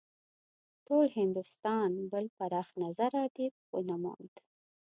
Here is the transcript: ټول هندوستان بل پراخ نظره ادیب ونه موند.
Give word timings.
ټول 0.87 1.05
هندوستان 1.19 1.89
بل 2.11 2.25
پراخ 2.37 2.67
نظره 2.83 3.19
ادیب 3.27 3.53
ونه 3.73 3.95
موند. 4.03 4.35